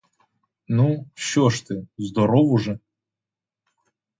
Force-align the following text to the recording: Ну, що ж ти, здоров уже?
Ну, 0.67 1.05
що 1.13 1.49
ж 1.49 1.67
ти, 1.67 1.87
здоров 1.97 2.51
уже? 2.51 2.79